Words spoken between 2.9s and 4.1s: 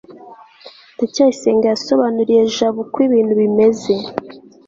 ibintu bimeze